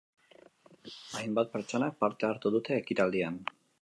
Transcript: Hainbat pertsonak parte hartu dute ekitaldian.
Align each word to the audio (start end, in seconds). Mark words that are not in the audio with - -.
Hainbat 1.19 1.51
pertsonak 1.57 1.99
parte 2.05 2.29
hartu 2.31 2.53
dute 2.57 2.79
ekitaldian. 2.85 3.39